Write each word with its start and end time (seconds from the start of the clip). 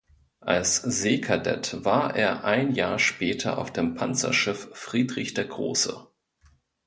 Als 0.39 0.77
Seekadett 0.77 1.85
war 1.85 2.15
er 2.15 2.43
ein 2.43 2.73
Jahr 2.73 2.97
später 2.97 3.59
auf 3.59 3.71
dem 3.71 3.93
Panzerschiff 3.93 4.69
"Friedrich 4.73 5.35
der 5.35 5.45
Große". 5.45 6.07